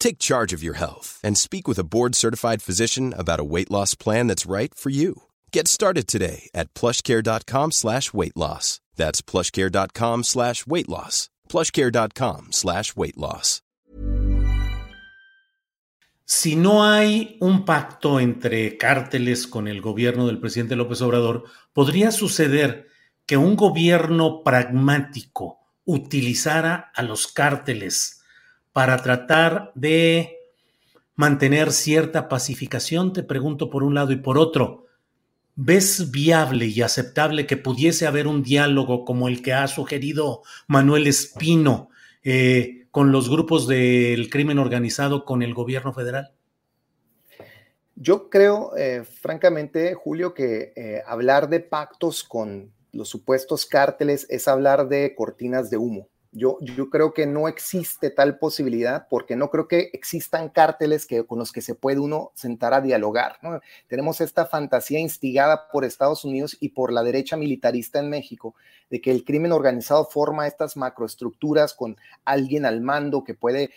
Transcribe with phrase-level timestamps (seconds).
[0.00, 3.70] Take charge of your health and speak with a board certified physician about a weight
[3.70, 5.14] loss plan that's right for you.
[5.52, 8.80] Get started today at plushcare.com slash weight loss.
[8.96, 11.28] That's plushcare.com slash weight loss.
[11.48, 13.60] Plushcare.com slash weight loss.
[16.24, 22.12] Si no hay un pacto entre cárteles con el gobierno del presidente López Obrador, podría
[22.12, 22.86] suceder
[23.26, 28.19] que un gobierno pragmático utilizara a los cárteles
[28.72, 30.38] para tratar de
[31.14, 33.12] mantener cierta pacificación?
[33.12, 34.86] Te pregunto por un lado y por otro.
[35.56, 41.06] ¿Ves viable y aceptable que pudiese haber un diálogo como el que ha sugerido Manuel
[41.06, 41.90] Espino
[42.22, 46.32] eh, con los grupos del crimen organizado con el gobierno federal?
[48.02, 54.48] Yo creo, eh, francamente, Julio, que eh, hablar de pactos con los supuestos cárteles es
[54.48, 56.08] hablar de cortinas de humo.
[56.32, 61.26] Yo, yo creo que no existe tal posibilidad porque no creo que existan cárteles que,
[61.26, 63.38] con los que se puede uno sentar a dialogar.
[63.88, 68.54] Tenemos esta fantasía instigada por Estados Unidos y por la derecha militarista en México
[68.90, 73.70] de que el crimen organizado forma estas macroestructuras con alguien al mando que puede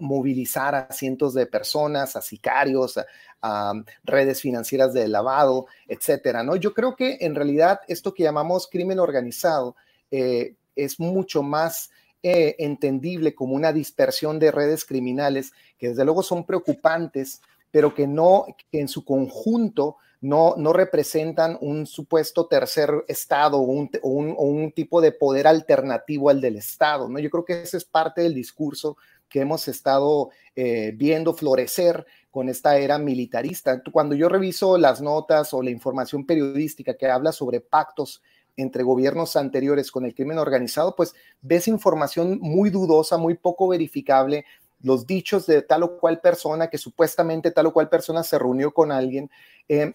[0.00, 2.98] movilizar a cientos de personas, a sicarios,
[3.42, 6.42] a, redes financieras de lavado, etcétera.
[6.42, 6.56] ¿no?
[6.56, 9.76] Yo creo que en realidad esto que llamamos crimen organizado
[10.10, 11.90] eh, es mucho más
[12.22, 18.06] eh, entendible como una dispersión de redes criminales que desde luego son preocupantes, pero que
[18.06, 25.00] no, en su conjunto no, no representan un supuesto tercer Estado o un, un, tipo
[25.00, 27.08] de poder alternativo al del Estado.
[27.08, 27.18] ¿no?
[27.18, 28.96] Yo creo que ese es parte del discurso
[29.28, 33.82] que hemos estado eh, viendo florecer con esta era militarista.
[33.92, 38.22] Cuando yo reviso las notas o la información periodística que habla sobre pactos
[38.58, 44.44] entre gobiernos anteriores con el crimen organizado, pues ves información muy dudosa, muy poco verificable,
[44.80, 48.72] los dichos de tal o cual persona, que supuestamente tal o cual persona se reunió
[48.72, 49.30] con alguien.
[49.68, 49.94] Eh,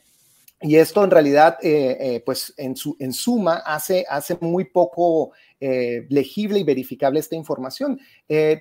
[0.63, 5.31] y esto en realidad, eh, eh, pues en, su, en suma, hace, hace muy poco
[6.09, 7.97] legible y verificable esta información.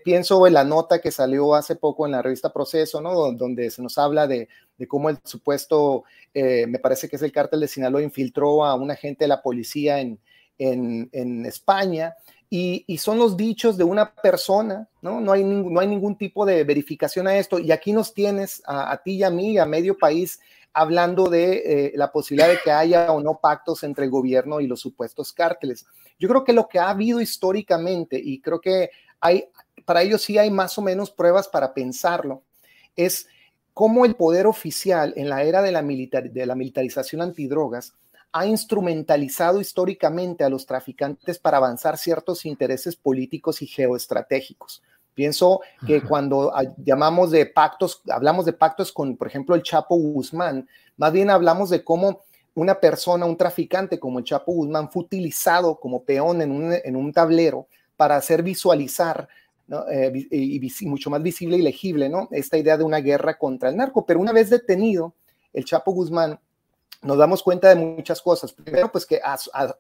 [0.05, 3.33] pienso en la nota que salió hace poco en la revista Proceso, ¿no?
[3.33, 4.49] Donde se nos habla de,
[4.79, 8.93] de cómo el supuesto, me parece que es el cártel de Sinaloa, infiltró a un
[8.93, 10.21] agente de la policía en,
[10.59, 12.15] en, en España
[12.55, 15.23] y, son los dichos de una persona, ¿no?
[15.23, 17.59] No hay, no hay ningún tipo de verificación a esto.
[17.59, 20.39] Y aquí nos tienes a, ti y a mí, a medio país,
[20.75, 24.67] hablando de eh, la posibilidad de que haya o no pactos entre el gobierno y
[24.67, 25.87] los supuestos cárteles.
[26.19, 29.47] Yo creo que lo que ha habido históricamente, y creo que hay,
[29.87, 32.43] para ello sí hay más o menos pruebas para pensarlo,
[32.97, 33.29] es
[33.73, 37.95] cómo el poder oficial en la era de la, militar, de la militarización antidrogas
[38.33, 44.83] ha instrumentalizado históricamente a los traficantes para avanzar ciertos intereses políticos y geoestratégicos.
[45.15, 50.67] Pienso que cuando llamamos de pactos, hablamos de pactos con, por ejemplo, el Chapo Guzmán,
[50.97, 52.23] más bien hablamos de cómo
[52.55, 57.67] una persona, un traficante como el Chapo Guzmán fue utilizado como peón en un, tablero
[57.97, 59.29] para hacer visualizar
[59.91, 62.29] eh, y, mucho más visible y legible ¿no?
[62.31, 64.07] esta idea de una guerra contra el narco.
[64.07, 65.15] Pero una vez detenido,
[65.53, 66.39] el Chapo Guzmán
[67.03, 68.53] nos damos cuenta de muchas cosas.
[68.53, 69.37] Primero, pues que a,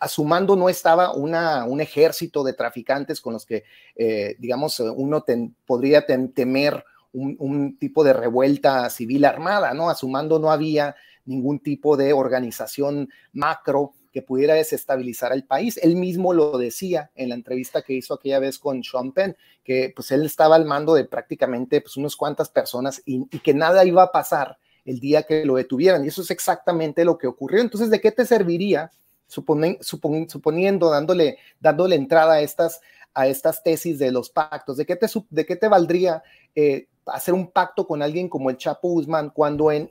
[0.09, 3.65] su mando no estaba una, un ejército de traficantes con los que,
[3.95, 5.25] eh, digamos, uno
[5.65, 9.89] podría temer un, tipo de revuelta civil armada, ¿no?
[9.89, 15.79] A su mando no había ningún tipo de organización macro que pudiera desestabilizar al país.
[15.81, 19.93] Él mismo lo decía en la entrevista que hizo aquella vez con Sean Penn, que
[19.95, 24.03] pues él estaba al mando de prácticamente pues unas cuantas personas y que nada iba
[24.03, 26.05] a pasar el día que lo detuvieran.
[26.05, 27.61] Y eso es exactamente lo que ocurrió.
[27.61, 28.91] Entonces, ¿de qué te serviría,
[29.27, 32.81] suponiendo, dándole, dándole entrada a estas,
[33.15, 36.23] a estas tesis de los pactos, ¿de qué te, de qué te valdría
[36.55, 39.89] eh, hacer un pacto con alguien como el Chapo Guzmán, cuando en,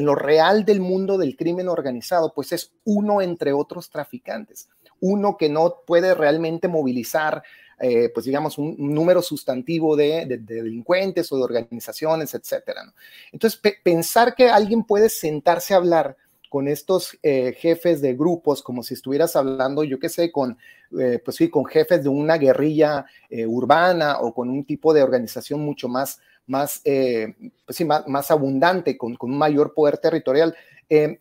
[0.00, 4.68] lo real del mundo del crimen organizado, pues es uno entre otros traficantes,
[5.00, 7.42] uno que no puede realmente movilizar,
[7.80, 12.92] eh, pues digamos, un, número sustantivo de, delincuentes o de organizaciones, etcétera.
[13.32, 16.16] Entonces, pensar que alguien puede sentarse a hablar
[16.48, 20.56] con estos eh, jefes de grupos, como si estuvieras hablando, yo qué sé, con,
[20.98, 25.60] eh, pues sí, con jefes de una guerrilla urbana o con un tipo de organización
[25.60, 30.56] mucho más más, pues más, abundante, con, con, un mayor poder territorial,
[30.88, 31.20] eh,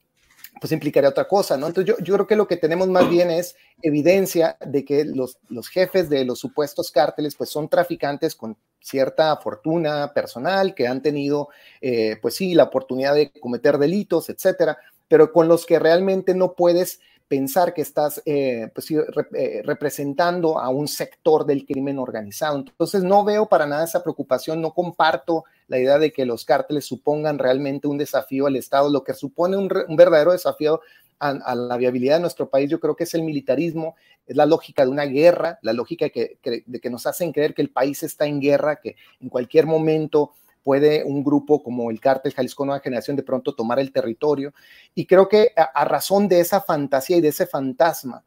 [0.59, 1.67] pues implicaría otra cosa, ¿no?
[1.67, 5.37] Entonces yo, yo, creo que lo que tenemos más bien es evidencia de que los,
[5.49, 11.01] los jefes de los supuestos cárteles pues son traficantes con cierta fortuna personal, que han
[11.01, 11.49] tenido,
[11.81, 14.77] eh, pues sí, la oportunidad de cometer delitos, etcétera,
[15.07, 20.69] pero con los que realmente no puedes pensar que estás eh, pues, eh, representando a
[20.69, 22.57] un sector del crimen organizado.
[22.57, 26.85] Entonces no veo para nada esa preocupación, no comparto la idea de que los cárteles
[26.85, 30.81] supongan realmente un desafío al Estado, lo que supone un, verdadero desafío
[31.19, 34.83] a, la viabilidad de nuestro país, yo creo que es el militarismo, es la lógica
[34.83, 38.39] de una guerra, la lógica de que nos hacen creer que el país está en
[38.39, 40.33] guerra, que en cualquier momento
[40.67, 44.53] puede un grupo como el cártel Jalisco Nueva Generación de pronto tomar el territorio.
[44.93, 48.25] Y creo que a, razón de esa fantasía y de ese fantasma,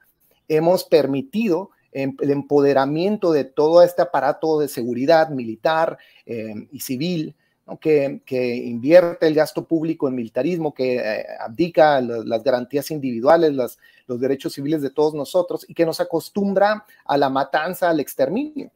[0.48, 7.34] hemos permitido el empoderamiento de todo este aparato de seguridad militar em, y civil,
[7.78, 14.54] que, invierte el gasto público en militarismo, que eh, abdica las, garantías individuales, los derechos
[14.54, 18.70] civiles de todos nosotros y que nos acostumbra a la matanza, al exterminio.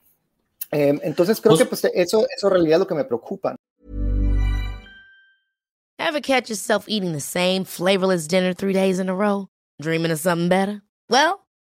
[0.71, 3.57] Eh, entonces creo que pues eso, eso en realidad es lo que me preocupa.
[5.99, 9.49] Ever catch yourself eating the same flavorless dinner three days in a row?
[9.81, 10.83] Dreaming of something better?
[11.09, 11.44] Well,